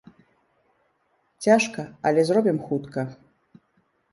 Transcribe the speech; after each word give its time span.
Цяжка, 1.47 1.85
але 2.09 2.21
зробім 2.31 2.59
хутка. 2.71 3.05